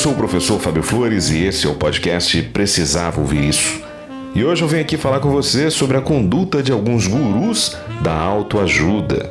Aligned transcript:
Sou 0.00 0.12
o 0.12 0.16
professor 0.16 0.58
Fábio 0.58 0.82
Flores 0.82 1.28
e 1.28 1.44
esse 1.44 1.66
é 1.66 1.70
o 1.70 1.74
podcast 1.74 2.40
Precisava 2.44 3.20
Ouvir 3.20 3.50
Isso. 3.50 3.82
E 4.34 4.42
hoje 4.42 4.62
eu 4.62 4.68
venho 4.68 4.82
aqui 4.82 4.96
falar 4.96 5.20
com 5.20 5.28
você 5.28 5.70
sobre 5.70 5.94
a 5.98 6.00
conduta 6.00 6.62
de 6.62 6.72
alguns 6.72 7.06
gurus 7.06 7.76
da 8.00 8.14
autoajuda, 8.14 9.30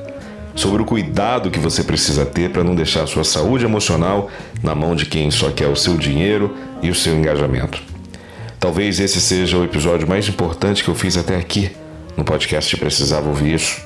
sobre 0.53 0.83
o 0.83 0.85
cuidado 0.85 1.49
que 1.49 1.57
você 1.57 1.83
precisa 1.83 2.23
ter 2.23 2.51
para 2.51 2.63
não 2.63 2.75
deixar 2.75 3.07
sua 3.07 3.23
saúde 3.23 3.65
emocional 3.65 4.29
na 4.61 4.75
mão 4.75 4.95
de 4.95 5.07
quem 5.07 5.31
só 5.31 5.49
quer 5.49 5.67
o 5.67 5.75
seu 5.75 5.97
dinheiro 5.97 6.55
e 6.83 6.91
o 6.91 6.95
seu 6.95 7.17
engajamento. 7.17 7.81
Talvez 8.59 8.99
esse 8.99 9.19
seja 9.19 9.57
o 9.57 9.63
episódio 9.63 10.07
mais 10.07 10.29
importante 10.29 10.83
que 10.83 10.89
eu 10.91 10.95
fiz 10.95 11.17
até 11.17 11.35
aqui 11.35 11.71
no 12.15 12.23
podcast 12.23 12.77
Precisava 12.77 13.27
Ouvir 13.27 13.55
Isso. 13.55 13.81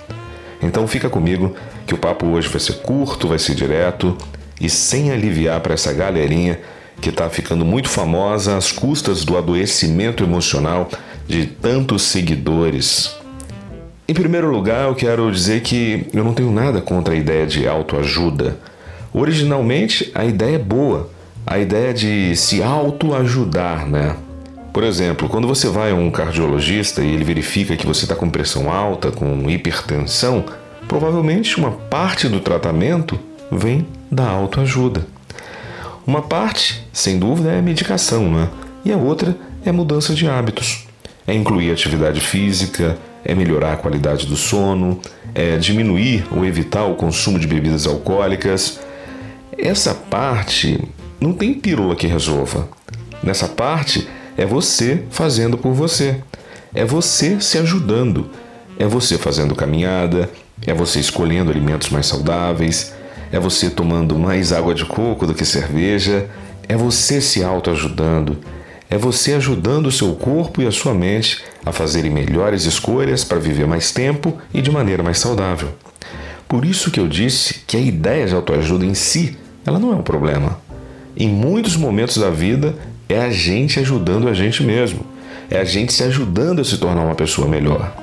Então 0.62 0.86
fica 0.86 1.10
comigo 1.10 1.55
que 1.88 1.94
o 1.94 1.98
papo 1.98 2.26
hoje 2.26 2.50
vai 2.50 2.60
ser 2.60 2.82
curto, 2.82 3.30
vai 3.30 3.40
ser 3.40 3.55
direto 3.55 4.18
e 4.63 4.70
sem 4.70 5.12
aliviar 5.12 5.59
para 5.59 5.73
essa 5.73 5.91
galerinha 5.91 6.59
que 7.01 7.10
está 7.10 7.29
ficando 7.29 7.65
muito 7.65 7.90
famosa 7.90 8.55
às 8.55 8.71
custas 8.71 9.26
do 9.26 9.38
adoecimento 9.38 10.24
emocional 10.24 10.90
de 11.27 11.46
tantos 11.46 12.04
seguidores. 12.04 13.13
Em 14.07 14.13
primeiro 14.13 14.49
lugar, 14.49 14.88
eu 14.88 14.96
quero 14.96 15.29
dizer 15.29 15.62
que 15.62 16.07
eu 16.13 16.23
não 16.23 16.34
tenho 16.34 16.51
nada 16.51 16.79
contra 16.79 17.13
a 17.13 17.18
ideia 17.18 17.46
de 17.46 17.68
autoajuda. 17.68 18.57
Originalmente, 19.13 20.10
a 20.15 20.23
ideia 20.23 20.55
é 20.55 20.60
boa, 20.60 21.10
a 21.45 21.60
ideia 21.60 21.93
de 21.93 22.35
se 22.35 22.63
autoajudar, 22.63 23.85
né? 23.88 24.16
Por 24.71 24.84
exemplo, 24.84 25.29
quando 25.29 25.48
você 25.48 25.68
vai 25.68 25.91
a 25.91 25.95
um 25.95 26.10
cardiologista 26.10 27.04
e 27.04 27.13
ele 27.13 27.23
verifica 27.23 27.76
que 27.76 27.85
você 27.85 28.05
está 28.05 28.16
com 28.16 28.29
pressão 28.29 28.71
alta, 28.71 29.12
com 29.12 29.49
hipertensão, 29.49 30.45
provavelmente 30.88 31.57
uma 31.57 31.71
parte 31.71 32.27
do 32.27 32.40
tratamento 32.40 33.20
vem 33.51 33.85
da 34.14 34.30
autoajuda. 34.30 35.08
Uma 36.06 36.22
parte, 36.22 36.86
sem 36.92 37.18
dúvida, 37.18 37.52
é 37.52 37.62
medicação, 37.62 38.32
né? 38.32 38.50
E 38.86 38.92
a 38.92 38.98
outra 38.98 39.36
é 39.66 39.72
mudança 39.72 40.14
de 40.14 40.28
hábitos. 40.28 40.86
É 41.26 41.34
incluir 41.34 41.72
atividade 41.72 42.20
física, 42.20 42.98
é 43.24 43.34
melhorar 43.34 43.74
a 43.74 43.78
qualidade 43.78 44.28
do 44.28 44.36
sono, 44.36 45.00
é 45.34 45.58
diminuir 45.58 46.26
ou 46.32 46.46
evitar 46.46 46.84
o 46.86 46.96
consumo 46.96 47.40
de 47.40 47.48
bebidas 47.48 47.88
alcoólicas. 47.88 48.80
Essa 49.58 49.94
parte 49.94 50.80
não 51.20 51.34
tem 51.34 51.54
pílula 51.54 51.96
que 51.96 52.06
resolva. 52.06 52.68
Nessa 53.24 53.48
parte 53.48 54.08
é 54.38 54.46
você 54.46 55.04
fazendo 55.10 55.58
por 55.58 55.74
você. 55.74 56.22
É 56.76 56.84
você 56.84 57.40
se 57.40 57.58
ajudando. 57.58 58.30
É 58.78 58.86
você 58.86 59.18
fazendo 59.18 59.56
caminhada, 59.56 60.30
é 60.66 60.74
você 60.74 61.00
escolhendo 61.00 61.52
alimentos 61.52 61.90
mais 61.90 62.08
saudáveis, 62.08 62.94
é 63.34 63.39
você 63.39 63.67
tomando 63.67 64.16
mais 64.16 64.53
água 64.53 64.75
de 64.75 64.85
coco 64.85 65.25
do 65.25 65.34
que 65.34 65.44
cerveja, 65.44 66.29
é 66.69 66.78
você 66.78 67.19
se 67.19 67.44
autoajudando, 67.44 68.38
é 68.91 68.95
você 68.95 69.34
ajudando 69.34 69.88
o 69.88 69.91
seu 69.91 70.13
corpo 70.13 70.62
e 70.62 70.67
a 70.67 70.72
sua 70.72 70.94
mente 70.94 71.43
a 71.66 71.72
fazerem 71.72 72.11
melhores 72.11 72.66
escolhas 72.66 73.23
para 73.23 73.39
viver 73.39 73.66
mais 73.66 73.91
tempo 73.91 74.38
e 74.53 74.61
de 74.61 74.69
maneira 74.69 75.01
mais 75.01 75.17
saudável. 75.17 75.69
Por 76.47 76.63
isso 76.63 76.91
que 76.91 76.99
eu 76.99 77.07
disse 77.07 77.61
que 77.66 77.75
a 77.75 77.79
ideia 77.79 78.27
de 78.27 78.35
autoajuda 78.35 78.85
em 78.85 78.93
si, 78.93 79.35
ela 79.66 79.79
não 79.79 79.91
é 79.91 79.95
um 79.95 80.03
problema. 80.03 80.59
Em 81.17 81.27
muitos 81.27 81.75
momentos 81.75 82.17
da 82.17 82.29
vida 82.29 82.75
é 83.09 83.17
a 83.19 83.31
gente 83.31 83.79
ajudando 83.79 84.29
a 84.29 84.33
gente 84.35 84.61
mesmo, 84.61 84.99
é 85.49 85.59
a 85.59 85.63
gente 85.63 85.91
se 85.91 86.03
ajudando 86.03 86.61
a 86.61 86.63
se 86.63 86.77
tornar 86.77 87.01
uma 87.01 87.16
pessoa 87.16 87.47
melhor. 87.47 88.03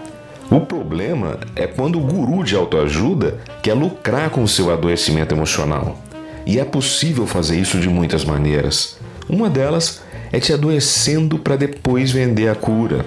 O 0.51 0.59
problema 0.59 1.39
é 1.55 1.65
quando 1.65 1.97
o 1.97 2.03
guru 2.03 2.43
de 2.43 2.57
autoajuda 2.57 3.39
quer 3.63 3.75
lucrar 3.75 4.31
com 4.31 4.43
o 4.43 4.49
seu 4.49 4.73
adoecimento 4.73 5.33
emocional. 5.33 5.97
E 6.45 6.59
é 6.59 6.65
possível 6.65 7.25
fazer 7.25 7.57
isso 7.61 7.79
de 7.79 7.89
muitas 7.89 8.25
maneiras. 8.25 8.97
Uma 9.29 9.49
delas 9.49 10.03
é 10.33 10.41
te 10.41 10.53
adoecendo 10.53 11.39
para 11.39 11.55
depois 11.55 12.11
vender 12.11 12.49
a 12.49 12.57
cura. 12.57 13.07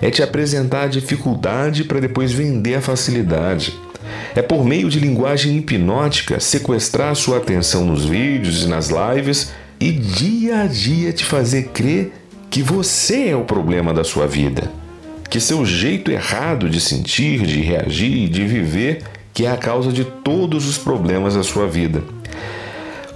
É 0.00 0.10
te 0.10 0.24
apresentar 0.24 0.82
a 0.82 0.88
dificuldade 0.88 1.84
para 1.84 2.00
depois 2.00 2.32
vender 2.32 2.74
a 2.74 2.80
facilidade. 2.80 3.78
É 4.34 4.42
por 4.42 4.64
meio 4.64 4.90
de 4.90 4.98
linguagem 4.98 5.56
hipnótica 5.56 6.40
sequestrar 6.40 7.14
sua 7.14 7.36
atenção 7.36 7.84
nos 7.84 8.04
vídeos 8.04 8.64
e 8.64 8.66
nas 8.66 8.88
lives 8.90 9.52
e 9.78 9.92
dia 9.92 10.62
a 10.62 10.66
dia 10.66 11.12
te 11.12 11.24
fazer 11.24 11.68
crer 11.68 12.12
que 12.50 12.60
você 12.60 13.28
é 13.28 13.36
o 13.36 13.44
problema 13.44 13.94
da 13.94 14.02
sua 14.02 14.26
vida 14.26 14.81
que 15.32 15.40
seu 15.40 15.64
jeito 15.64 16.10
errado 16.10 16.68
de 16.68 16.78
sentir, 16.78 17.46
de 17.46 17.62
reagir, 17.62 18.28
de 18.28 18.44
viver, 18.44 19.02
que 19.32 19.46
é 19.46 19.50
a 19.50 19.56
causa 19.56 19.90
de 19.90 20.04
todos 20.04 20.68
os 20.68 20.76
problemas 20.76 21.34
da 21.34 21.42
sua 21.42 21.66
vida. 21.66 22.04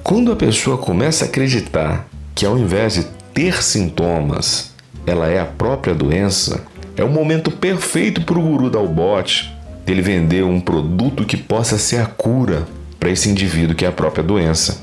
Quando 0.03 0.33
a 0.33 0.37
pessoa 0.37 0.79
começa 0.79 1.27
a 1.27 1.29
acreditar 1.29 2.09
que 2.35 2.47
ao 2.47 2.57
invés 2.57 2.95
de 2.95 3.05
ter 3.35 3.63
sintomas, 3.63 4.73
ela 5.07 5.29
é 5.29 5.39
a 5.39 5.45
própria 5.45 5.95
doença, 5.95 6.65
é 6.97 7.05
o 7.05 7.11
momento 7.11 7.51
perfeito 7.51 8.23
para 8.23 8.39
o 8.39 8.43
guru 8.43 8.71
dar 8.71 8.81
o 8.81 8.89
bote, 8.89 9.55
dele 9.85 10.01
vender 10.01 10.43
um 10.43 10.59
produto 10.59 11.23
que 11.23 11.37
possa 11.37 11.77
ser 11.77 11.99
a 11.99 12.07
cura 12.07 12.67
para 12.99 13.11
esse 13.11 13.29
indivíduo 13.29 13.77
que 13.77 13.85
é 13.85 13.89
a 13.89 13.93
própria 13.93 14.25
doença. 14.25 14.81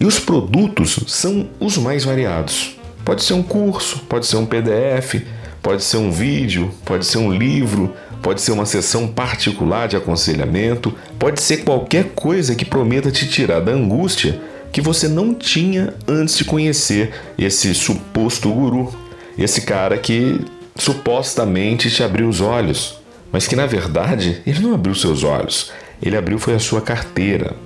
E 0.00 0.06
os 0.06 0.18
produtos 0.18 1.00
são 1.06 1.50
os 1.60 1.76
mais 1.76 2.02
variados. 2.02 2.78
Pode 3.04 3.22
ser 3.22 3.34
um 3.34 3.42
curso, 3.42 3.98
pode 4.08 4.24
ser 4.24 4.36
um 4.36 4.46
PDF, 4.46 5.16
Pode 5.64 5.82
ser 5.82 5.96
um 5.96 6.10
vídeo, 6.10 6.70
pode 6.84 7.06
ser 7.06 7.16
um 7.16 7.32
livro, 7.32 7.96
pode 8.22 8.42
ser 8.42 8.52
uma 8.52 8.66
sessão 8.66 9.08
particular 9.08 9.88
de 9.88 9.96
aconselhamento, 9.96 10.92
pode 11.18 11.40
ser 11.40 11.64
qualquer 11.64 12.10
coisa 12.14 12.54
que 12.54 12.66
prometa 12.66 13.10
te 13.10 13.26
tirar 13.26 13.60
da 13.60 13.72
angústia 13.72 14.38
que 14.70 14.82
você 14.82 15.08
não 15.08 15.32
tinha 15.32 15.94
antes 16.06 16.36
de 16.36 16.44
conhecer 16.44 17.14
esse 17.38 17.74
suposto 17.74 18.52
guru, 18.52 18.94
esse 19.38 19.62
cara 19.62 19.96
que 19.96 20.38
supostamente 20.76 21.90
te 21.90 22.02
abriu 22.02 22.28
os 22.28 22.42
olhos, 22.42 23.00
mas 23.32 23.48
que 23.48 23.56
na 23.56 23.64
verdade 23.64 24.42
ele 24.46 24.60
não 24.60 24.74
abriu 24.74 24.94
seus 24.94 25.24
olhos, 25.24 25.72
ele 26.02 26.14
abriu 26.14 26.38
foi 26.38 26.52
a 26.54 26.58
sua 26.58 26.82
carteira. 26.82 27.56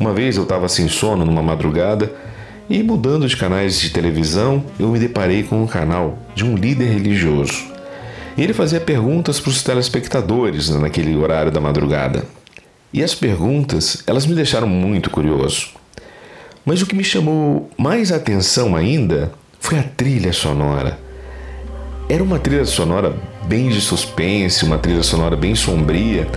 Uma 0.00 0.14
vez 0.14 0.38
eu 0.38 0.44
estava 0.44 0.70
sem 0.70 0.88
sono 0.88 1.26
numa 1.26 1.42
madrugada 1.42 2.10
e 2.68 2.82
mudando 2.82 3.28
de 3.28 3.36
canais 3.36 3.80
de 3.80 3.90
televisão, 3.90 4.64
eu 4.78 4.88
me 4.88 4.98
deparei 4.98 5.42
com 5.42 5.62
um 5.62 5.66
canal 5.66 6.18
de 6.34 6.44
um 6.44 6.54
líder 6.54 6.90
religioso. 6.90 7.64
E 8.36 8.42
ele 8.42 8.54
fazia 8.54 8.80
perguntas 8.80 9.38
para 9.40 9.50
os 9.50 9.62
telespectadores 9.62 10.70
naquele 10.70 11.14
horário 11.16 11.52
da 11.52 11.60
madrugada. 11.60 12.24
E 12.92 13.02
as 13.02 13.14
perguntas, 13.14 14.02
elas 14.06 14.26
me 14.26 14.34
deixaram 14.34 14.66
muito 14.66 15.10
curioso. 15.10 15.70
Mas 16.64 16.80
o 16.80 16.86
que 16.86 16.94
me 16.94 17.04
chamou 17.04 17.68
mais 17.76 18.12
atenção 18.12 18.76
ainda 18.76 19.32
foi 19.58 19.78
a 19.78 19.82
trilha 19.82 20.32
sonora. 20.32 20.98
Era 22.08 22.22
uma 22.22 22.38
trilha 22.38 22.64
sonora 22.64 23.14
bem 23.46 23.68
de 23.68 23.80
suspense, 23.80 24.64
uma 24.64 24.78
trilha 24.78 25.02
sonora 25.02 25.36
bem 25.36 25.54
sombria, 25.54 26.28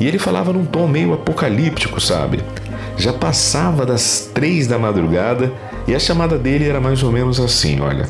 e 0.00 0.06
ele 0.06 0.18
falava 0.18 0.52
num 0.52 0.64
tom 0.64 0.86
meio 0.86 1.12
apocalíptico, 1.12 2.00
sabe? 2.00 2.40
Já 2.98 3.12
passava 3.12 3.86
das 3.86 4.28
três 4.34 4.66
da 4.66 4.76
madrugada 4.76 5.52
e 5.86 5.94
a 5.94 6.00
chamada 6.00 6.36
dele 6.36 6.68
era 6.68 6.80
mais 6.80 7.00
ou 7.02 7.12
menos 7.12 7.38
assim: 7.38 7.80
olha. 7.80 8.08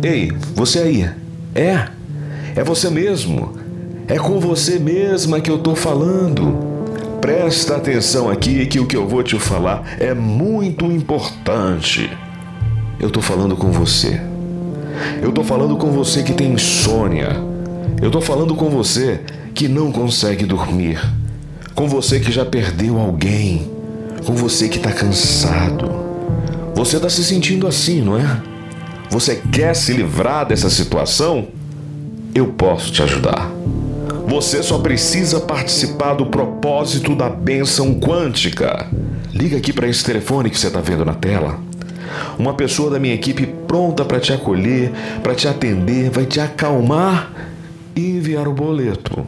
Ei, 0.00 0.30
você 0.54 0.78
aí. 0.78 1.10
É, 1.56 1.88
é 2.54 2.62
você 2.62 2.88
mesmo. 2.88 3.52
É 4.06 4.16
com 4.16 4.38
você 4.38 4.78
mesma 4.78 5.40
que 5.40 5.50
eu 5.50 5.58
tô 5.58 5.74
falando. 5.74 6.72
Presta 7.20 7.76
atenção 7.76 8.30
aqui 8.30 8.64
que 8.66 8.78
o 8.78 8.86
que 8.86 8.96
eu 8.96 9.08
vou 9.08 9.24
te 9.24 9.38
falar 9.40 9.96
é 9.98 10.14
muito 10.14 10.84
importante. 10.84 12.08
Eu 13.00 13.10
tô 13.10 13.20
falando 13.20 13.56
com 13.56 13.72
você. 13.72 14.20
Eu 15.22 15.32
tô 15.32 15.44
falando 15.44 15.76
com 15.76 15.90
você 15.90 16.22
que 16.22 16.32
tem 16.32 16.52
insônia. 16.52 17.36
Eu 18.00 18.10
tô 18.10 18.20
falando 18.20 18.54
com 18.54 18.68
você 18.68 19.20
que 19.54 19.68
não 19.68 19.92
consegue 19.92 20.44
dormir. 20.44 21.00
Com 21.74 21.88
você 21.88 22.20
que 22.20 22.32
já 22.32 22.44
perdeu 22.44 22.98
alguém. 22.98 23.70
Com 24.24 24.34
você 24.34 24.68
que 24.68 24.78
tá 24.78 24.92
cansado. 24.92 25.90
Você 26.74 26.98
tá 26.98 27.08
se 27.08 27.24
sentindo 27.24 27.66
assim, 27.66 28.00
não 28.00 28.18
é? 28.18 28.42
Você 29.10 29.40
quer 29.52 29.74
se 29.74 29.92
livrar 29.92 30.46
dessa 30.46 30.68
situação? 30.70 31.48
eu 32.34 32.48
posso 32.48 32.90
te 32.90 33.02
ajudar. 33.02 33.50
Você 34.26 34.62
só 34.62 34.78
precisa 34.78 35.40
participar 35.40 36.14
do 36.14 36.26
propósito 36.26 37.14
da 37.14 37.28
bênção 37.28 37.94
quântica. 37.94 38.88
Liga 39.32 39.56
aqui 39.56 39.72
para 39.72 39.86
esse 39.86 40.02
telefone 40.02 40.50
que 40.50 40.58
você 40.58 40.66
está 40.66 40.80
vendo 40.80 41.04
na 41.04 41.14
tela. 41.14 41.58
Uma 42.38 42.54
pessoa 42.54 42.90
da 42.90 42.98
minha 42.98 43.14
equipe 43.14 43.46
pronta 43.46 44.04
para 44.04 44.20
te 44.20 44.32
acolher, 44.32 44.90
para 45.22 45.34
te 45.34 45.48
atender, 45.48 46.10
vai 46.10 46.26
te 46.26 46.40
acalmar 46.40 47.30
e 47.94 48.16
enviar 48.16 48.48
o 48.48 48.52
boleto. 48.52 49.26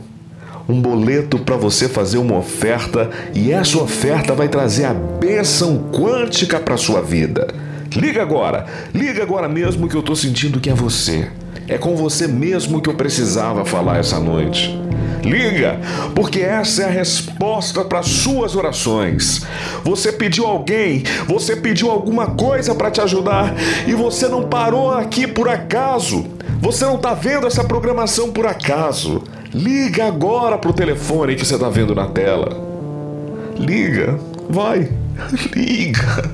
Um 0.68 0.80
boleto 0.80 1.38
para 1.38 1.56
você 1.56 1.88
fazer 1.88 2.18
uma 2.18 2.36
oferta 2.36 3.08
e 3.34 3.52
essa 3.52 3.78
oferta 3.78 4.34
vai 4.34 4.48
trazer 4.48 4.84
a 4.84 4.94
bênção 4.94 5.90
quântica 5.92 6.58
para 6.58 6.76
sua 6.76 7.00
vida. 7.00 7.46
Liga 7.94 8.20
agora, 8.20 8.66
liga 8.92 9.22
agora 9.22 9.48
mesmo 9.48 9.88
que 9.88 9.94
eu 9.94 10.00
estou 10.00 10.16
sentindo 10.16 10.60
que 10.60 10.68
é 10.68 10.74
você. 10.74 11.30
É 11.68 11.78
com 11.78 11.96
você 11.96 12.26
mesmo 12.26 12.80
que 12.80 12.88
eu 12.88 12.94
precisava 12.94 13.64
falar 13.64 13.98
essa 13.98 14.18
noite. 14.18 14.76
Liga, 15.26 15.80
porque 16.14 16.40
essa 16.40 16.82
é 16.82 16.84
a 16.86 16.90
resposta 16.90 17.84
para 17.84 18.02
suas 18.02 18.54
orações. 18.54 19.42
Você 19.84 20.12
pediu 20.12 20.46
alguém, 20.46 21.02
você 21.26 21.56
pediu 21.56 21.90
alguma 21.90 22.28
coisa 22.28 22.74
para 22.74 22.90
te 22.90 23.00
ajudar 23.00 23.54
e 23.86 23.94
você 23.94 24.28
não 24.28 24.48
parou 24.48 24.92
aqui 24.92 25.26
por 25.26 25.48
acaso. 25.48 26.26
Você 26.60 26.84
não 26.84 26.96
está 26.96 27.12
vendo 27.12 27.46
essa 27.46 27.64
programação 27.64 28.32
por 28.32 28.46
acaso. 28.46 29.22
Liga 29.52 30.06
agora 30.06 30.58
pro 30.58 30.72
telefone 30.72 31.34
que 31.34 31.44
você 31.44 31.54
está 31.54 31.68
vendo 31.68 31.94
na 31.94 32.06
tela. 32.06 32.56
Liga, 33.58 34.18
vai, 34.48 34.90
liga. 35.54 36.30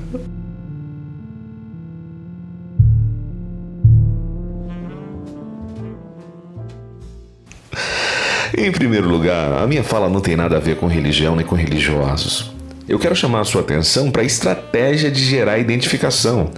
Em 8.55 8.71
primeiro 8.71 9.09
lugar, 9.09 9.63
a 9.63 9.65
minha 9.65 9.83
fala 9.83 10.07
não 10.07 10.21
tem 10.21 10.35
nada 10.35 10.57
a 10.57 10.59
ver 10.59 10.75
com 10.75 10.85
religião 10.85 11.35
nem 11.35 11.43
com 11.43 11.55
religiosos. 11.55 12.51
Eu 12.87 12.99
quero 12.99 13.15
chamar 13.15 13.39
a 13.39 13.45
sua 13.45 13.61
atenção 13.61 14.11
para 14.11 14.21
a 14.21 14.25
estratégia 14.25 15.09
de 15.09 15.23
gerar 15.23 15.57
identificação. 15.57 16.51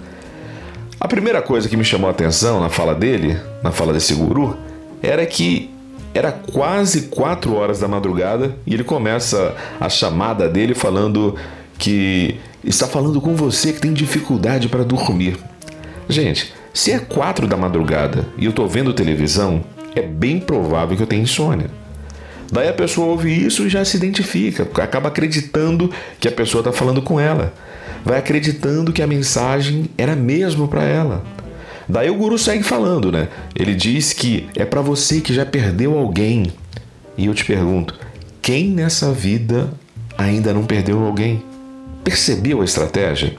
A 1.00 1.08
primeira 1.08 1.40
coisa 1.40 1.70
que 1.70 1.76
me 1.76 1.84
chamou 1.84 2.08
a 2.08 2.10
atenção 2.10 2.60
na 2.60 2.68
fala 2.68 2.94
dele, 2.94 3.38
na 3.62 3.72
fala 3.72 3.94
desse 3.94 4.12
guru, 4.12 4.58
era 5.02 5.24
que 5.24 5.70
era 6.12 6.32
quase 6.32 7.08
4 7.08 7.54
horas 7.54 7.80
da 7.80 7.88
madrugada 7.88 8.54
e 8.66 8.74
ele 8.74 8.84
começa 8.84 9.54
a 9.80 9.88
chamada 9.88 10.46
dele 10.50 10.74
falando 10.74 11.34
que 11.78 12.38
está 12.62 12.86
falando 12.86 13.22
com 13.22 13.34
você 13.34 13.72
que 13.72 13.80
tem 13.80 13.94
dificuldade 13.94 14.68
para 14.68 14.84
dormir. 14.84 15.38
Gente, 16.10 16.52
se 16.74 16.92
é 16.92 16.98
4 16.98 17.46
da 17.46 17.56
madrugada 17.56 18.26
e 18.36 18.44
eu 18.44 18.50
estou 18.50 18.68
vendo 18.68 18.92
televisão, 18.92 19.64
é 19.94 20.02
bem 20.02 20.38
provável 20.38 20.94
que 20.94 21.02
eu 21.02 21.06
tenha 21.06 21.22
insônia. 21.22 21.85
Daí 22.50 22.68
a 22.68 22.72
pessoa 22.72 23.08
ouve 23.08 23.30
isso 23.30 23.66
e 23.66 23.68
já 23.68 23.84
se 23.84 23.96
identifica, 23.96 24.68
acaba 24.82 25.08
acreditando 25.08 25.90
que 26.20 26.28
a 26.28 26.32
pessoa 26.32 26.60
está 26.60 26.72
falando 26.72 27.02
com 27.02 27.18
ela, 27.18 27.52
vai 28.04 28.18
acreditando 28.18 28.92
que 28.92 29.02
a 29.02 29.06
mensagem 29.06 29.90
era 29.98 30.14
mesmo 30.14 30.68
para 30.68 30.84
ela. 30.84 31.24
Daí 31.88 32.10
o 32.10 32.16
guru 32.16 32.38
segue 32.38 32.62
falando, 32.62 33.12
né? 33.12 33.28
Ele 33.54 33.74
diz 33.74 34.12
que 34.12 34.48
é 34.56 34.64
para 34.64 34.80
você 34.80 35.20
que 35.20 35.34
já 35.34 35.46
perdeu 35.46 35.96
alguém. 35.96 36.52
E 37.16 37.26
eu 37.26 37.34
te 37.34 37.44
pergunto, 37.44 37.94
quem 38.42 38.68
nessa 38.68 39.12
vida 39.12 39.70
ainda 40.18 40.52
não 40.52 40.64
perdeu 40.64 41.04
alguém? 41.04 41.42
Percebeu 42.02 42.60
a 42.60 42.64
estratégia? 42.64 43.36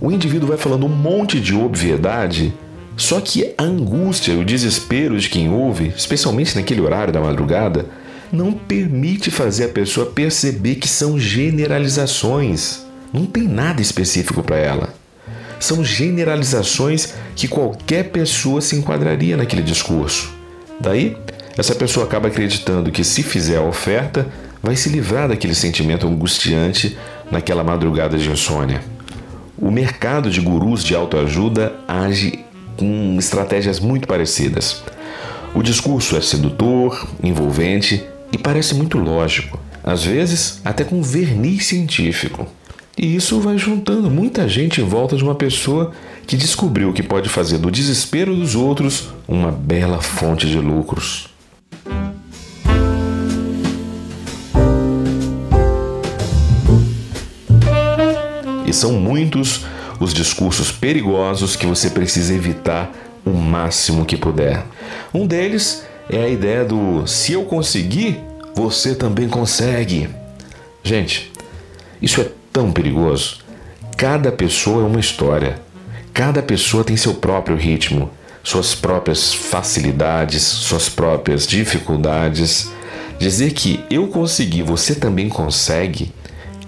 O 0.00 0.12
indivíduo 0.12 0.48
vai 0.48 0.58
falando 0.58 0.86
um 0.86 0.90
monte 0.90 1.40
de 1.40 1.54
obviedade, 1.54 2.52
só 2.96 3.20
que 3.20 3.54
a 3.56 3.62
angústia 3.62 4.32
e 4.32 4.36
o 4.36 4.44
desespero 4.44 5.18
de 5.18 5.28
quem 5.28 5.50
ouve, 5.50 5.92
especialmente 5.96 6.54
naquele 6.56 6.80
horário 6.80 7.12
da 7.12 7.20
madrugada, 7.20 7.86
não 8.32 8.52
permite 8.52 9.30
fazer 9.30 9.64
a 9.64 9.68
pessoa 9.68 10.06
perceber 10.06 10.76
que 10.76 10.88
são 10.88 11.18
generalizações. 11.18 12.86
Não 13.12 13.26
tem 13.26 13.44
nada 13.44 13.80
específico 13.80 14.42
para 14.42 14.56
ela. 14.56 14.94
São 15.58 15.84
generalizações 15.84 17.14
que 17.34 17.48
qualquer 17.48 18.10
pessoa 18.10 18.60
se 18.60 18.76
enquadraria 18.76 19.36
naquele 19.36 19.62
discurso. 19.62 20.32
Daí, 20.80 21.16
essa 21.56 21.74
pessoa 21.74 22.06
acaba 22.06 22.28
acreditando 22.28 22.92
que 22.92 23.02
se 23.02 23.22
fizer 23.22 23.56
a 23.56 23.62
oferta, 23.62 24.26
vai 24.62 24.76
se 24.76 24.88
livrar 24.88 25.28
daquele 25.28 25.54
sentimento 25.54 26.06
angustiante 26.06 26.96
naquela 27.30 27.64
madrugada 27.64 28.16
de 28.16 28.30
insônia. 28.30 28.80
O 29.56 29.70
mercado 29.70 30.30
de 30.30 30.40
gurus 30.40 30.84
de 30.84 30.94
autoajuda 30.94 31.74
age 31.88 32.44
com 32.76 33.16
estratégias 33.18 33.80
muito 33.80 34.06
parecidas. 34.06 34.82
O 35.52 35.62
discurso 35.62 36.16
é 36.16 36.20
sedutor, 36.20 37.08
envolvente 37.22 38.04
e 38.32 38.38
parece 38.38 38.74
muito 38.74 38.98
lógico, 38.98 39.58
às 39.82 40.04
vezes 40.04 40.60
até 40.64 40.84
com 40.84 41.02
verniz 41.02 41.66
científico. 41.66 42.46
E 42.96 43.14
isso 43.14 43.40
vai 43.40 43.56
juntando 43.56 44.10
muita 44.10 44.48
gente 44.48 44.80
em 44.80 44.84
volta 44.84 45.16
de 45.16 45.22
uma 45.22 45.34
pessoa 45.34 45.92
que 46.26 46.36
descobriu 46.36 46.92
que 46.92 47.02
pode 47.02 47.28
fazer 47.28 47.58
do 47.58 47.70
desespero 47.70 48.34
dos 48.34 48.56
outros 48.56 49.10
uma 49.26 49.52
bela 49.52 50.00
fonte 50.00 50.48
de 50.48 50.58
lucros. 50.58 51.28
E 58.66 58.72
são 58.72 58.92
muitos 58.92 59.64
os 60.00 60.12
discursos 60.12 60.70
perigosos 60.70 61.56
que 61.56 61.66
você 61.66 61.88
precisa 61.88 62.34
evitar 62.34 62.92
o 63.24 63.30
máximo 63.30 64.04
que 64.04 64.16
puder. 64.16 64.64
Um 65.14 65.26
deles 65.26 65.84
é 66.10 66.24
a 66.24 66.28
ideia 66.28 66.64
do 66.64 67.06
se 67.06 67.32
eu 67.32 67.44
conseguir, 67.44 68.20
você 68.54 68.94
também 68.94 69.28
consegue. 69.28 70.08
Gente, 70.82 71.30
isso 72.00 72.20
é 72.20 72.30
tão 72.52 72.72
perigoso. 72.72 73.38
Cada 73.96 74.32
pessoa 74.32 74.82
é 74.82 74.86
uma 74.86 75.00
história. 75.00 75.60
Cada 76.14 76.42
pessoa 76.42 76.82
tem 76.82 76.96
seu 76.96 77.14
próprio 77.14 77.56
ritmo, 77.56 78.10
suas 78.42 78.74
próprias 78.74 79.32
facilidades, 79.34 80.42
suas 80.42 80.88
próprias 80.88 81.46
dificuldades. 81.46 82.70
Dizer 83.18 83.52
que 83.52 83.84
eu 83.90 84.08
consegui, 84.08 84.62
você 84.62 84.94
também 84.94 85.28
consegue, 85.28 86.12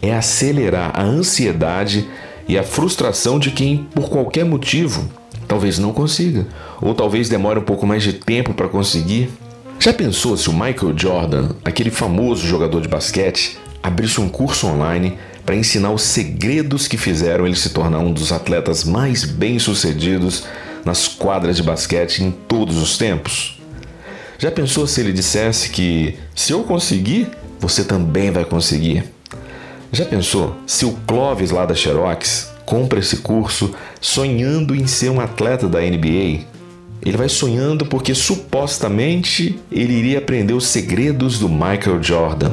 é 0.02 0.14
acelerar 0.14 0.92
a 0.94 1.02
ansiedade 1.02 2.08
e 2.46 2.58
a 2.58 2.62
frustração 2.62 3.38
de 3.38 3.50
quem, 3.52 3.88
por 3.94 4.08
qualquer 4.08 4.44
motivo, 4.44 5.08
talvez 5.50 5.80
não 5.80 5.92
consiga, 5.92 6.46
ou 6.80 6.94
talvez 6.94 7.28
demore 7.28 7.58
um 7.58 7.62
pouco 7.62 7.84
mais 7.84 8.04
de 8.04 8.12
tempo 8.12 8.54
para 8.54 8.68
conseguir. 8.68 9.28
Já 9.80 9.92
pensou 9.92 10.36
se 10.36 10.48
o 10.48 10.52
Michael 10.52 10.96
Jordan, 10.96 11.48
aquele 11.64 11.90
famoso 11.90 12.46
jogador 12.46 12.80
de 12.80 12.86
basquete, 12.86 13.58
abrisse 13.82 14.20
um 14.20 14.28
curso 14.28 14.68
online 14.68 15.18
para 15.44 15.56
ensinar 15.56 15.90
os 15.90 16.02
segredos 16.02 16.86
que 16.86 16.96
fizeram 16.96 17.46
ele 17.48 17.56
se 17.56 17.70
tornar 17.70 17.98
um 17.98 18.12
dos 18.12 18.30
atletas 18.30 18.84
mais 18.84 19.24
bem-sucedidos 19.24 20.44
nas 20.84 21.08
quadras 21.08 21.56
de 21.56 21.64
basquete 21.64 22.20
em 22.20 22.30
todos 22.30 22.76
os 22.76 22.96
tempos? 22.96 23.60
Já 24.38 24.52
pensou 24.52 24.86
se 24.86 25.00
ele 25.00 25.12
dissesse 25.12 25.70
que 25.70 26.16
se 26.32 26.52
eu 26.52 26.62
conseguir, 26.62 27.28
você 27.58 27.82
também 27.82 28.30
vai 28.30 28.44
conseguir? 28.44 29.02
Já 29.90 30.04
pensou 30.04 30.54
se 30.64 30.84
o 30.84 30.92
Clovis 31.08 31.50
lá 31.50 31.66
da 31.66 31.74
Xerox 31.74 32.49
compra 32.70 33.00
esse 33.00 33.16
curso 33.16 33.74
sonhando 34.00 34.76
em 34.76 34.86
ser 34.86 35.10
um 35.10 35.20
atleta 35.20 35.68
da 35.68 35.80
NBA. 35.80 36.44
Ele 37.04 37.16
vai 37.16 37.28
sonhando 37.28 37.84
porque 37.84 38.14
supostamente 38.14 39.58
ele 39.72 39.92
iria 39.92 40.18
aprender 40.18 40.52
os 40.52 40.68
segredos 40.68 41.40
do 41.40 41.48
Michael 41.48 42.00
Jordan. 42.00 42.52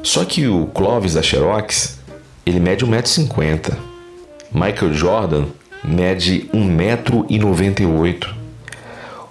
Só 0.00 0.24
que 0.24 0.46
o 0.46 0.66
Clovis 0.66 1.14
da 1.14 1.22
Xerox, 1.22 1.98
ele 2.46 2.60
mede 2.60 2.86
1,50m. 2.86 3.74
Michael 4.52 4.94
Jordan 4.94 5.46
mede 5.82 6.48
1,98m. 6.54 8.28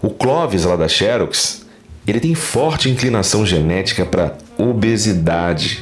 O 0.01 0.09
Clovis 0.09 0.65
lá 0.65 0.75
da 0.75 0.89
Xerox, 0.89 1.65
ele 2.05 2.19
tem 2.19 2.35
forte 2.35 2.89
inclinação 2.89 3.45
genética 3.45 4.05
para 4.05 4.35
obesidade. 4.57 5.81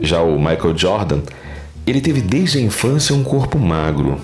Já 0.00 0.22
o 0.22 0.40
Michael 0.40 0.76
Jordan 0.76 1.20
ele 1.86 2.00
teve 2.00 2.20
desde 2.20 2.58
a 2.58 2.60
infância 2.60 3.14
um 3.14 3.22
corpo 3.22 3.58
magro, 3.58 4.20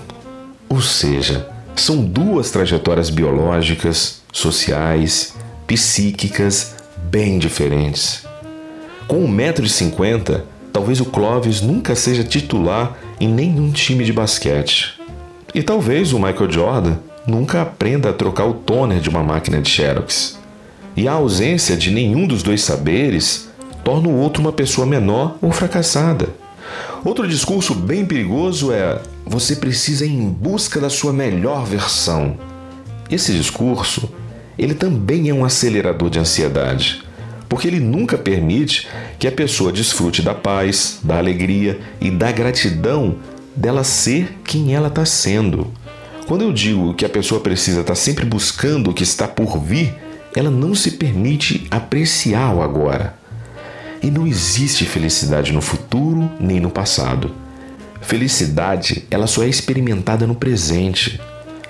ou 0.67 0.81
seja, 0.81 1.47
são 1.75 2.03
duas 2.03 2.51
trajetórias 2.51 3.09
biológicas, 3.09 4.21
sociais, 4.31 5.35
psíquicas 5.67 6.75
bem 7.09 7.37
diferentes. 7.37 8.25
Com 9.07 9.27
1,50m, 9.27 10.41
talvez 10.71 11.01
o 11.01 11.05
Clovis 11.05 11.61
nunca 11.61 11.95
seja 11.95 12.23
titular 12.23 12.97
em 13.19 13.27
nenhum 13.27 13.71
time 13.71 14.03
de 14.03 14.13
basquete. 14.13 14.99
E 15.53 15.61
talvez 15.61 16.13
o 16.13 16.19
Michael 16.19 16.51
Jordan 16.51 16.97
nunca 17.27 17.61
aprenda 17.61 18.09
a 18.09 18.13
trocar 18.13 18.45
o 18.45 18.53
toner 18.53 18.99
de 18.99 19.09
uma 19.09 19.21
máquina 19.21 19.61
de 19.61 19.69
Xerox. 19.69 20.39
E 20.95 21.07
a 21.07 21.13
ausência 21.13 21.75
de 21.75 21.91
nenhum 21.91 22.25
dos 22.25 22.41
dois 22.41 22.63
saberes 22.63 23.49
torna 23.83 24.07
o 24.07 24.15
outro 24.15 24.41
uma 24.41 24.51
pessoa 24.51 24.87
menor 24.87 25.37
ou 25.41 25.51
fracassada. 25.51 26.29
Outro 27.03 27.27
discurso 27.27 27.73
bem 27.73 28.05
perigoso 28.05 28.71
é: 28.71 29.01
você 29.25 29.55
precisa 29.55 30.05
ir 30.05 30.11
em 30.11 30.29
busca 30.29 30.79
da 30.79 30.89
sua 30.89 31.13
melhor 31.13 31.65
versão. 31.65 32.37
Esse 33.09 33.33
discurso 33.33 34.09
ele 34.57 34.73
também 34.73 35.29
é 35.29 35.33
um 35.33 35.43
acelerador 35.43 36.09
de 36.09 36.19
ansiedade, 36.19 37.01
porque 37.49 37.67
ele 37.67 37.79
nunca 37.79 38.17
permite 38.17 38.87
que 39.17 39.27
a 39.27 39.31
pessoa 39.31 39.71
desfrute 39.71 40.21
da 40.21 40.35
paz, 40.35 40.99
da 41.01 41.17
alegria 41.17 41.79
e 41.99 42.11
da 42.11 42.31
gratidão 42.31 43.15
dela 43.55 43.83
ser 43.83 44.37
quem 44.43 44.75
ela 44.75 44.87
está 44.87 45.05
sendo. 45.05 45.71
Quando 46.27 46.43
eu 46.43 46.53
digo 46.53 46.93
que 46.93 47.05
a 47.05 47.09
pessoa 47.09 47.41
precisa 47.41 47.81
estar 47.81 47.93
tá 47.93 47.95
sempre 47.95 48.25
buscando 48.25 48.91
o 48.91 48.93
que 48.93 49.03
está 49.03 49.27
por 49.27 49.59
vir, 49.59 49.93
ela 50.35 50.49
não 50.49 50.75
se 50.75 50.91
permite 50.91 51.67
apreciar 51.69 52.55
o 52.55 52.61
agora. 52.61 53.20
E 54.01 54.09
não 54.09 54.25
existe 54.25 54.85
felicidade 54.85 55.51
no 55.51 55.61
futuro 55.61 56.29
nem 56.39 56.59
no 56.59 56.71
passado. 56.71 57.35
Felicidade, 58.01 59.05
ela 59.11 59.27
só 59.27 59.43
é 59.43 59.47
experimentada 59.47 60.25
no 60.25 60.35
presente. 60.35 61.21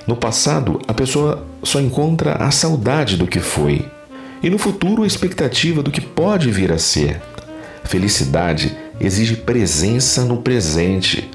No 0.07 0.15
passado, 0.15 0.79
a 0.87 0.93
pessoa 0.93 1.45
só 1.61 1.79
encontra 1.79 2.35
a 2.35 2.49
saudade 2.49 3.17
do 3.17 3.27
que 3.27 3.39
foi, 3.39 3.85
e 4.41 4.49
no 4.49 4.57
futuro, 4.57 5.03
a 5.03 5.07
expectativa 5.07 5.83
do 5.83 5.91
que 5.91 6.01
pode 6.01 6.49
vir 6.49 6.71
a 6.71 6.79
ser. 6.79 7.21
Felicidade 7.83 8.75
exige 8.99 9.35
presença 9.35 10.25
no 10.25 10.37
presente. 10.37 11.29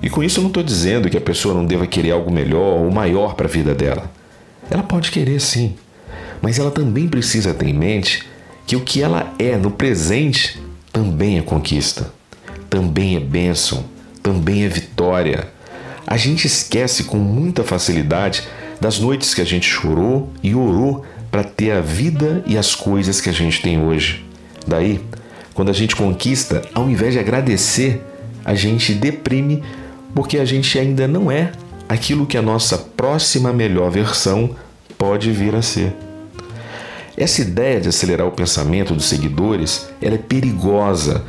E 0.00 0.08
com 0.08 0.22
isso 0.22 0.38
eu 0.38 0.42
não 0.42 0.48
estou 0.48 0.62
dizendo 0.62 1.10
que 1.10 1.16
a 1.16 1.20
pessoa 1.20 1.54
não 1.54 1.66
deva 1.66 1.86
querer 1.86 2.12
algo 2.12 2.30
melhor 2.30 2.78
ou 2.78 2.90
maior 2.90 3.34
para 3.34 3.46
a 3.46 3.50
vida 3.50 3.74
dela. 3.74 4.10
Ela 4.70 4.82
pode 4.82 5.10
querer 5.10 5.40
sim, 5.40 5.74
mas 6.40 6.58
ela 6.58 6.70
também 6.70 7.08
precisa 7.08 7.52
ter 7.52 7.66
em 7.66 7.74
mente 7.74 8.24
que 8.68 8.76
o 8.76 8.80
que 8.80 9.02
ela 9.02 9.32
é 9.38 9.56
no 9.56 9.70
presente 9.70 10.62
também 10.92 11.38
é 11.38 11.42
conquista, 11.42 12.12
também 12.68 13.16
é 13.16 13.20
bênção, 13.20 13.82
também 14.22 14.62
é 14.62 14.68
vitória. 14.68 15.48
A 16.06 16.18
gente 16.18 16.46
esquece 16.46 17.04
com 17.04 17.16
muita 17.16 17.64
facilidade 17.64 18.46
das 18.78 18.98
noites 18.98 19.32
que 19.32 19.40
a 19.40 19.44
gente 19.44 19.66
chorou 19.66 20.30
e 20.42 20.54
orou 20.54 21.02
para 21.30 21.42
ter 21.42 21.70
a 21.70 21.80
vida 21.80 22.44
e 22.46 22.58
as 22.58 22.74
coisas 22.74 23.22
que 23.22 23.30
a 23.30 23.32
gente 23.32 23.62
tem 23.62 23.82
hoje. 23.82 24.22
Daí, 24.66 25.00
quando 25.54 25.70
a 25.70 25.74
gente 25.74 25.96
conquista, 25.96 26.60
ao 26.74 26.90
invés 26.90 27.14
de 27.14 27.20
agradecer, 27.20 28.02
a 28.44 28.54
gente 28.54 28.92
deprime 28.92 29.62
porque 30.14 30.36
a 30.36 30.44
gente 30.44 30.78
ainda 30.78 31.08
não 31.08 31.32
é 31.32 31.52
aquilo 31.88 32.26
que 32.26 32.36
a 32.36 32.42
nossa 32.42 32.76
próxima 32.76 33.50
melhor 33.50 33.90
versão 33.90 34.50
pode 34.98 35.32
vir 35.32 35.54
a 35.54 35.62
ser. 35.62 36.07
Essa 37.20 37.42
ideia 37.42 37.80
de 37.80 37.88
acelerar 37.88 38.28
o 38.28 38.30
pensamento 38.30 38.94
dos 38.94 39.06
seguidores, 39.06 39.88
ela 40.00 40.14
é 40.14 40.18
perigosa. 40.18 41.24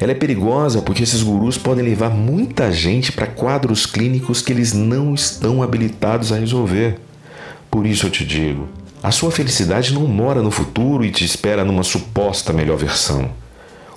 Ela 0.00 0.12
é 0.12 0.14
perigosa 0.14 0.80
porque 0.80 1.02
esses 1.02 1.22
gurus 1.22 1.58
podem 1.58 1.84
levar 1.84 2.08
muita 2.08 2.72
gente 2.72 3.12
para 3.12 3.26
quadros 3.26 3.84
clínicos 3.84 4.40
que 4.40 4.50
eles 4.50 4.72
não 4.72 5.12
estão 5.12 5.62
habilitados 5.62 6.32
a 6.32 6.38
resolver. 6.38 6.98
Por 7.70 7.84
isso 7.84 8.06
eu 8.06 8.10
te 8.10 8.24
digo, 8.24 8.66
a 9.02 9.10
sua 9.10 9.30
felicidade 9.30 9.92
não 9.92 10.06
mora 10.06 10.40
no 10.40 10.50
futuro 10.50 11.04
e 11.04 11.10
te 11.10 11.26
espera 11.26 11.62
numa 11.62 11.82
suposta 11.82 12.50
melhor 12.50 12.78
versão. 12.78 13.28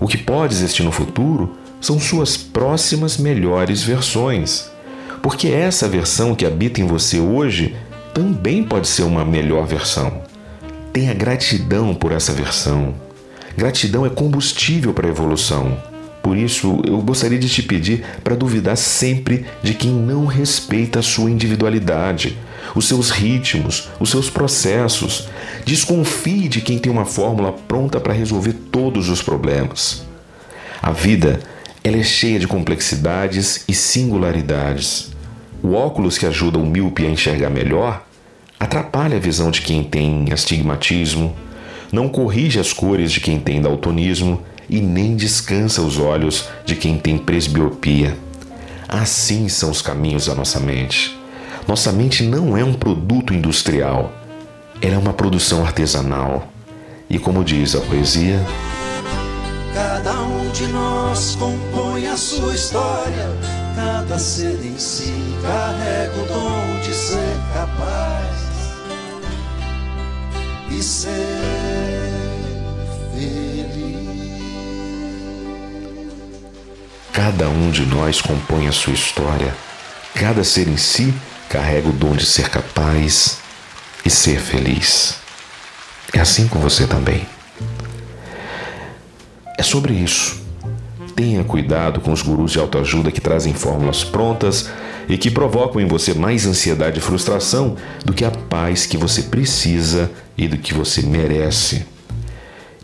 O 0.01 0.05
que 0.05 0.17
pode 0.17 0.53
existir 0.53 0.83
no 0.83 0.91
futuro 0.91 1.55
são 1.79 1.97
suas 1.97 2.35
próximas 2.35 3.15
melhores 3.15 3.81
versões. 3.81 4.69
Porque 5.23 5.47
essa 5.47 5.87
versão 5.87 6.35
que 6.35 6.45
habita 6.45 6.81
em 6.81 6.85
você 6.85 7.21
hoje 7.21 7.73
também 8.13 8.65
pode 8.65 8.89
ser 8.89 9.03
uma 9.03 9.23
melhor 9.23 9.65
versão. 9.65 10.26
Tenha 10.97 11.13
gratidão 11.13 11.93
por 11.93 12.11
essa 12.11 12.33
versão. 12.33 12.95
Gratidão 13.55 14.03
é 14.03 14.09
combustível 14.09 14.95
para 14.95 15.05
a 15.05 15.11
evolução. 15.11 15.77
Por 16.23 16.35
isso, 16.35 16.81
eu 16.87 16.97
gostaria 17.03 17.37
de 17.37 17.47
te 17.47 17.61
pedir 17.61 18.03
para 18.23 18.35
duvidar 18.35 18.75
sempre 18.75 19.45
de 19.61 19.75
quem 19.75 19.91
não 19.91 20.25
respeita 20.25 20.97
a 20.97 21.03
sua 21.03 21.29
individualidade, 21.29 22.35
os 22.73 22.87
seus 22.87 23.11
ritmos, 23.11 23.89
os 23.99 24.09
seus 24.09 24.27
processos. 24.31 25.29
Desconfie 25.63 26.47
de 26.47 26.61
quem 26.61 26.79
tem 26.79 26.91
uma 26.91 27.05
fórmula 27.05 27.53
pronta 27.53 27.99
para 27.99 28.11
resolver 28.11 28.53
todos 28.71 29.07
os 29.07 29.21
problemas. 29.21 30.03
A 30.81 30.91
vida 30.91 31.39
ela 31.83 31.97
é 31.97 32.03
cheia 32.03 32.39
de 32.39 32.47
complexidades 32.47 33.65
e 33.67 33.73
singularidades. 33.75 35.11
O 35.61 35.73
óculos 35.73 36.17
que 36.17 36.25
ajuda 36.25 36.57
o 36.57 36.65
míope 36.65 37.05
a 37.05 37.11
enxergar 37.11 37.51
melhor 37.51 38.06
atrapalha 38.59 39.17
a 39.17 39.19
visão 39.19 39.51
de 39.51 39.61
quem 39.61 39.83
tem 39.83 40.31
astigmatismo, 40.31 41.35
não 41.91 42.09
corrige 42.09 42.59
as 42.59 42.73
cores 42.73 43.11
de 43.11 43.19
quem 43.19 43.39
tem 43.39 43.61
daltonismo 43.61 44.41
e 44.69 44.81
nem 44.81 45.15
descansa 45.15 45.81
os 45.81 45.99
olhos 45.99 46.45
de 46.65 46.75
quem 46.75 46.97
tem 46.97 47.17
presbiopia. 47.17 48.17
Assim 48.87 49.47
são 49.47 49.69
os 49.69 49.81
caminhos 49.81 50.25
da 50.25 50.35
nossa 50.35 50.59
mente. 50.59 51.17
Nossa 51.67 51.91
mente 51.91 52.23
não 52.23 52.57
é 52.57 52.63
um 52.63 52.73
produto 52.73 53.33
industrial, 53.33 54.11
ela 54.81 54.95
é 54.95 54.97
uma 54.97 55.13
produção 55.13 55.63
artesanal. 55.63 56.47
E 57.09 57.17
como 57.17 57.43
diz 57.43 57.75
a 57.75 57.81
poesia, 57.81 58.39
cada 59.73 60.21
um 60.21 60.49
de 60.51 60.67
nós 60.67 61.35
compõe 61.35 62.07
a 62.07 62.17
sua 62.17 62.53
história, 62.53 63.29
cada 63.75 64.17
ser 64.19 64.59
em 64.65 64.77
si 64.77 65.13
carrega 65.41 66.13
o 66.21 66.25
dom 66.25 66.81
de 66.81 66.93
ser 66.93 67.37
capaz 67.53 68.46
e 70.77 70.84
ser 70.84 71.10
feliz. 73.12 73.57
Cada 77.12 77.50
um 77.50 77.72
de 77.72 77.84
nós 77.86 78.22
compõe 78.22 78.67
a 78.67 78.72
sua 78.72 78.93
história. 78.93 79.55
Cada 80.13 80.43
ser 80.43 80.67
em 80.67 80.77
si 80.77 81.12
carrega 81.50 81.89
o 81.89 81.93
dom 81.93 82.15
de 82.15 82.25
ser 82.25 82.50
capaz 82.50 83.39
e 84.05 84.10
ser 84.10 84.39
feliz. 84.39 85.15
É 86.13 86.19
assim 86.19 86.48
com 86.48 86.60
você 86.60 86.86
também. 86.86 87.27
É 89.57 89.63
sobre 89.63 89.93
isso. 89.93 90.46
Tenha 91.15 91.43
cuidado 91.43 92.00
com 92.00 92.12
os 92.12 92.22
gurus 92.22 92.51
de 92.51 92.60
autoajuda 92.60 93.12
que 93.12 93.19
trazem 93.19 93.53
fórmulas 93.53 94.03
prontas 94.03 94.69
e 95.10 95.17
que 95.17 95.31
provocam 95.31 95.81
em 95.81 95.88
você 95.88 96.13
mais 96.13 96.46
ansiedade 96.46 97.00
e 97.00 97.01
frustração 97.01 97.75
do 98.05 98.13
que 98.13 98.24
a 98.24 98.29
paz 98.29 98.86
que 98.86 98.98
você 98.98 99.24
precisa 99.24 100.12
e 100.38 100.48
do 100.48 100.58
que 100.58 100.74
você 100.74 101.01
merece. 101.01 101.86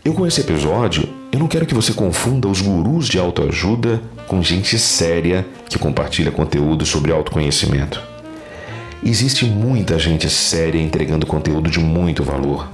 Eu 0.04 0.12
com 0.12 0.26
esse 0.26 0.40
episódio, 0.40 1.08
eu 1.32 1.38
não 1.38 1.48
quero 1.48 1.66
que 1.66 1.74
você 1.74 1.92
confunda 1.92 2.48
os 2.48 2.60
gurus 2.60 3.08
de 3.08 3.18
autoajuda 3.18 4.02
com 4.26 4.42
gente 4.42 4.78
séria 4.78 5.46
que 5.68 5.78
compartilha 5.78 6.30
conteúdo 6.30 6.84
sobre 6.84 7.12
autoconhecimento. 7.12 8.02
Existe 9.02 9.44
muita 9.44 9.98
gente 9.98 10.28
séria 10.30 10.80
entregando 10.80 11.26
conteúdo 11.26 11.70
de 11.70 11.78
muito 11.78 12.22
valor. 12.22 12.68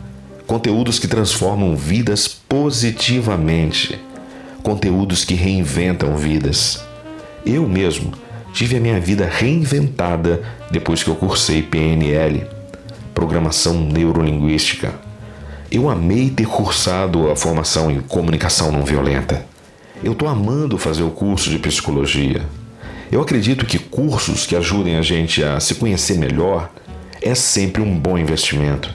Conteúdos 0.47 0.99
que 0.99 1.09
transformam 1.09 1.77
vidas 1.77 2.29
positivamente. 2.29 3.99
Conteúdos 4.63 5.25
que 5.25 5.35
reinventam 5.35 6.17
vidas. 6.17 6.85
Eu 7.45 7.69
mesmo 7.69 8.13
tive 8.53 8.77
a 8.77 8.81
minha 8.81 9.01
vida 9.01 9.27
reinventada 9.27 10.43
depois 10.71 11.03
que 11.03 11.11
eu 11.11 11.15
cursei 11.15 11.63
PNL, 11.63 12.47
Programação 13.14 13.75
Neurolinguística. 13.81 14.95
Eu 15.71 15.88
amei 15.88 16.31
ter 16.31 16.47
cursado 16.47 17.31
a 17.31 17.37
formação 17.37 17.90
em 17.90 18.00
comunicação 18.00 18.73
não 18.73 18.85
violenta. 18.85 19.45
Eu 20.02 20.12
estou 20.12 20.29
amando 20.29 20.79
fazer 20.79 21.02
o 21.02 21.11
curso 21.11 21.50
de 21.50 21.59
psicologia. 21.59 22.43
Eu 23.11 23.21
acredito 23.21 23.67
que 23.67 23.79
cursos 23.79 24.47
que 24.47 24.57
ajudem 24.57 24.97
a 24.97 25.02
gente 25.02 25.43
a 25.43 25.61
se 25.61 25.75
conhecer 25.75 26.17
melhor 26.17 26.71
é 27.21 27.35
sempre 27.35 27.83
um 27.83 27.99
bom 27.99 28.17
investimento. 28.17 28.88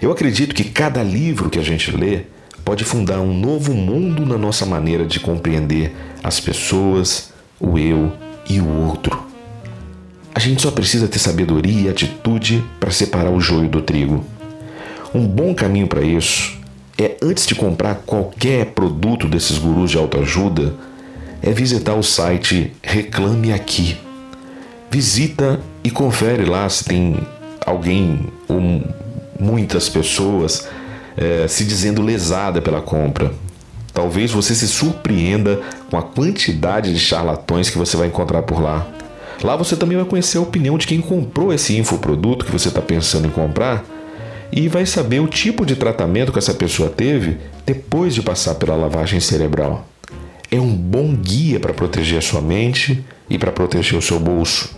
Eu 0.00 0.10
acredito 0.10 0.54
que 0.54 0.64
cada 0.64 1.02
livro 1.02 1.48
que 1.48 1.58
a 1.58 1.62
gente 1.62 1.90
lê 1.90 2.22
pode 2.64 2.84
fundar 2.84 3.20
um 3.20 3.32
novo 3.32 3.74
mundo 3.74 4.26
na 4.26 4.38
nossa 4.38 4.66
maneira 4.66 5.04
de 5.04 5.20
compreender 5.20 5.94
as 6.22 6.40
pessoas, 6.40 7.32
o 7.60 7.78
eu 7.78 8.12
e 8.48 8.60
o 8.60 8.68
outro. 8.68 9.31
A 10.34 10.38
gente 10.38 10.62
só 10.62 10.70
precisa 10.70 11.06
ter 11.08 11.18
sabedoria 11.18 11.82
e 11.82 11.88
atitude 11.88 12.64
para 12.80 12.90
separar 12.90 13.30
o 13.30 13.40
joio 13.40 13.68
do 13.68 13.82
trigo. 13.82 14.24
Um 15.14 15.26
bom 15.26 15.54
caminho 15.54 15.86
para 15.86 16.02
isso 16.02 16.62
é, 16.98 17.16
antes 17.22 17.46
de 17.46 17.54
comprar 17.54 17.96
qualquer 18.06 18.66
produto 18.66 19.28
desses 19.28 19.58
gurus 19.58 19.90
de 19.90 19.98
autoajuda, 19.98 20.74
é 21.42 21.50
visitar 21.50 21.94
o 21.94 22.02
site 22.02 22.72
Reclame 22.82 23.52
Aqui. 23.52 23.96
Visita 24.90 25.60
e 25.82 25.90
confere 25.90 26.44
lá 26.44 26.68
se 26.68 26.84
tem 26.84 27.16
alguém 27.64 28.26
ou 28.48 28.60
muitas 29.40 29.88
pessoas 29.88 30.68
é, 31.16 31.46
se 31.48 31.64
dizendo 31.64 32.02
lesada 32.02 32.62
pela 32.62 32.80
compra. 32.80 33.32
Talvez 33.92 34.30
você 34.30 34.54
se 34.54 34.68
surpreenda 34.68 35.60
com 35.90 35.98
a 35.98 36.02
quantidade 36.02 36.92
de 36.92 37.00
charlatões 37.00 37.68
que 37.68 37.76
você 37.76 37.96
vai 37.96 38.06
encontrar 38.06 38.42
por 38.42 38.60
lá. 38.60 38.86
Lá 39.42 39.56
você 39.56 39.76
também 39.76 39.96
vai 39.98 40.06
conhecer 40.06 40.38
a 40.38 40.42
opinião 40.42 40.78
de 40.78 40.86
quem 40.86 41.00
comprou 41.00 41.52
esse 41.52 41.76
infoproduto 41.76 42.44
que 42.44 42.52
você 42.52 42.68
está 42.68 42.80
pensando 42.80 43.26
em 43.26 43.30
comprar 43.30 43.84
e 44.52 44.68
vai 44.68 44.86
saber 44.86 45.20
o 45.20 45.26
tipo 45.26 45.66
de 45.66 45.74
tratamento 45.74 46.30
que 46.30 46.38
essa 46.38 46.54
pessoa 46.54 46.88
teve 46.88 47.38
depois 47.66 48.14
de 48.14 48.22
passar 48.22 48.54
pela 48.54 48.76
lavagem 48.76 49.18
cerebral. 49.18 49.86
É 50.50 50.60
um 50.60 50.72
bom 50.72 51.12
guia 51.14 51.58
para 51.58 51.72
proteger 51.72 52.18
a 52.18 52.22
sua 52.22 52.40
mente 52.40 53.04
e 53.28 53.38
para 53.38 53.50
proteger 53.50 53.98
o 53.98 54.02
seu 54.02 54.20
bolso. 54.20 54.76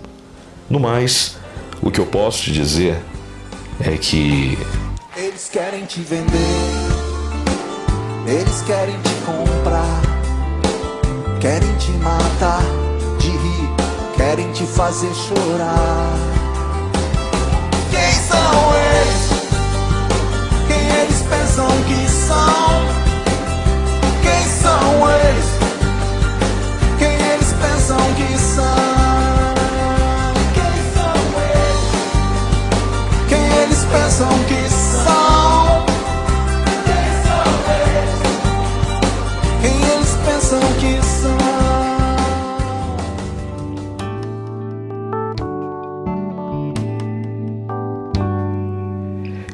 No 0.71 0.81
mais, 0.81 1.37
o 1.83 1.91
que 1.91 1.99
eu 1.99 2.07
posso 2.07 2.45
te 2.45 2.53
dizer 2.53 2.97
é 3.81 3.97
que 3.99 4.57
Eles 5.17 5.51
querem 5.53 5.85
te 5.85 6.01
vender, 6.01 6.31
eles 8.27 8.63
querem 8.63 8.95
te 8.95 9.15
comprar, 9.27 10.01
querem 11.41 11.77
te 11.77 11.91
matar 11.91 12.84
querem 14.25 14.51
te 14.53 14.65
fazer 14.65 15.13
chorar. 15.15 16.15
Quem 17.91 18.13
são 18.27 18.75
eles? 18.75 19.23
Quem 20.67 21.01
eles 21.01 21.23
pensam 21.29 21.69
que 21.87 22.09
são? 22.09 22.65
Quem 24.23 24.43
são 24.63 25.11
eles? 25.11 25.47
Quem 26.99 27.15
eles 27.33 27.53
pensam 27.53 27.99
que 28.15 28.39
são? 28.39 28.94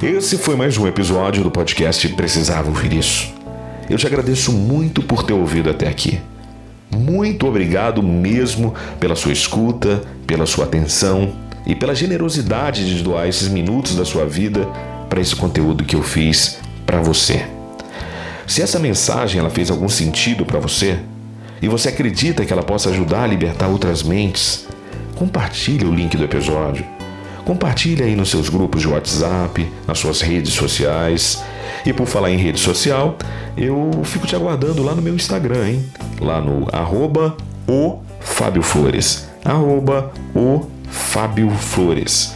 Esse 0.03 0.35
foi 0.35 0.55
mais 0.55 0.79
um 0.79 0.87
episódio 0.87 1.43
do 1.43 1.51
podcast 1.51 2.09
Precisava 2.09 2.67
Ouvir 2.67 2.91
Isso. 2.91 3.31
Eu 3.87 3.99
te 3.99 4.07
agradeço 4.07 4.51
muito 4.51 5.03
por 5.03 5.21
ter 5.21 5.33
ouvido 5.33 5.69
até 5.69 5.87
aqui. 5.87 6.19
Muito 6.89 7.45
obrigado 7.45 8.01
mesmo 8.01 8.73
pela 8.99 9.15
sua 9.15 9.31
escuta, 9.31 10.01
pela 10.25 10.47
sua 10.47 10.65
atenção 10.65 11.35
e 11.67 11.75
pela 11.75 11.93
generosidade 11.93 12.83
de 12.83 13.03
doar 13.03 13.27
esses 13.27 13.47
minutos 13.47 13.95
da 13.95 14.03
sua 14.03 14.25
vida 14.25 14.67
para 15.07 15.21
esse 15.21 15.35
conteúdo 15.35 15.85
que 15.85 15.95
eu 15.95 16.01
fiz 16.01 16.57
para 16.83 16.99
você. 16.99 17.45
Se 18.47 18.63
essa 18.63 18.79
mensagem 18.79 19.39
ela 19.39 19.51
fez 19.51 19.69
algum 19.69 19.87
sentido 19.87 20.47
para 20.47 20.59
você 20.59 20.99
e 21.61 21.67
você 21.67 21.89
acredita 21.89 22.43
que 22.43 22.51
ela 22.51 22.63
possa 22.63 22.89
ajudar 22.89 23.25
a 23.25 23.27
libertar 23.27 23.67
outras 23.67 24.01
mentes, 24.01 24.65
compartilhe 25.15 25.85
o 25.85 25.93
link 25.93 26.17
do 26.17 26.23
episódio. 26.23 27.00
Compartilhe 27.45 28.03
aí 28.03 28.15
nos 28.15 28.29
seus 28.29 28.49
grupos 28.49 28.81
de 28.81 28.87
WhatsApp, 28.87 29.67
nas 29.87 29.99
suas 29.99 30.21
redes 30.21 30.53
sociais. 30.53 31.43
E 31.85 31.91
por 31.91 32.05
falar 32.05 32.31
em 32.31 32.37
rede 32.37 32.59
social, 32.59 33.17
eu 33.57 33.89
fico 34.03 34.27
te 34.27 34.35
aguardando 34.35 34.83
lá 34.83 34.93
no 34.93 35.01
meu 35.01 35.15
Instagram, 35.15 35.69
hein? 35.69 35.85
Lá 36.19 36.39
no 36.39 36.67
arroba 36.71 37.35
o 37.67 37.99
Fábio 38.19 38.61
Flores. 38.61 39.27
Arroba 39.43 40.11
o 40.35 40.67
Fábio 40.89 41.49
Flores. 41.49 42.33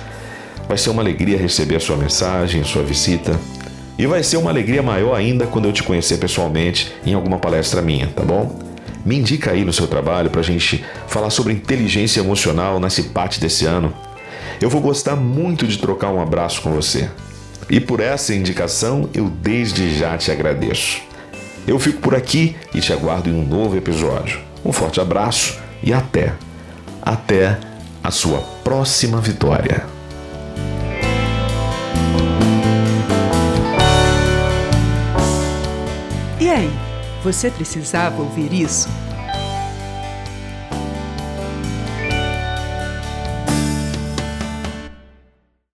Vai 0.68 0.78
ser 0.78 0.90
uma 0.90 1.02
alegria 1.02 1.38
receber 1.38 1.76
a 1.76 1.80
sua 1.80 1.96
mensagem, 1.96 2.64
sua 2.64 2.84
visita. 2.84 3.40
E 3.98 4.08
vai 4.08 4.24
ser 4.24 4.38
uma 4.38 4.50
alegria 4.50 4.82
maior 4.82 5.16
ainda 5.16 5.46
quando 5.46 5.66
eu 5.66 5.74
te 5.74 5.84
conhecer 5.84 6.18
pessoalmente 6.18 6.92
em 7.06 7.14
alguma 7.14 7.38
palestra 7.38 7.82
minha, 7.82 8.08
tá 8.08 8.24
bom? 8.24 8.60
Me 9.06 9.16
indica 9.16 9.52
aí 9.52 9.64
no 9.64 9.72
seu 9.72 9.88
trabalho 9.88 10.32
para 10.32 10.42
a 10.42 10.44
gente 10.44 10.84
falar 11.08 11.30
sobre 11.30 11.54
inteligência 11.54 12.20
emocional 12.20 12.80
nesse 12.80 13.04
parte 13.04 13.40
desse 13.40 13.66
ano. 13.66 13.94
Eu 14.62 14.70
vou 14.70 14.82
gostar 14.82 15.16
muito 15.16 15.68
de 15.68 15.78
trocar 15.78 16.12
um 16.12 16.22
abraço 16.22 16.62
com 16.62 16.72
você. 16.72 17.10
E 17.70 17.80
por 17.80 18.00
essa 18.00 18.34
indicação 18.34 19.10
eu 19.14 19.30
desde 19.30 19.98
já 19.98 20.18
te 20.18 20.32
agradeço. 20.32 21.02
Eu 21.68 21.80
fico 21.80 22.00
por 22.00 22.14
aqui 22.14 22.56
e 22.74 22.80
te 22.80 22.94
aguardo 22.94 23.30
em 23.30 23.34
um 23.34 23.46
novo 23.46 23.76
episódio. 23.76 24.40
Um 24.64 24.72
forte 24.72 25.02
abraço 25.02 25.60
e 25.82 25.94
até, 25.94 26.34
até 27.02 27.58
a 28.04 28.12
sua 28.12 28.40
próxima 28.64 29.20
vitória. 29.20 29.84
E 36.40 36.50
aí, 36.50 36.72
você 37.24 37.50
precisava 37.50 38.22
ouvir 38.22 38.54
isso? 38.54 38.88